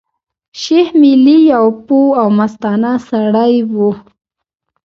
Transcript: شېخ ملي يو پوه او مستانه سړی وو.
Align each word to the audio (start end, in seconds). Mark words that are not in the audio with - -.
شېخ 0.61 0.87
ملي 1.01 1.37
يو 1.53 1.65
پوه 1.85 2.07
او 2.19 2.27
مستانه 2.37 2.93
سړی 3.09 3.53
وو. 3.73 3.91